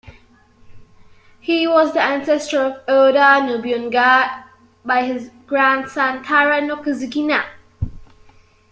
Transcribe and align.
He 1.41 1.67
was 1.67 1.93
the 1.93 2.01
ancestor 2.01 2.59
of 2.59 2.81
Oda 2.87 3.45
Nobunaga 3.45 4.45
by 4.83 5.03
his 5.03 5.29
grandson, 5.45 6.23
Taira 6.23 6.59
no 6.59 6.77
Chikazane. 6.77 7.43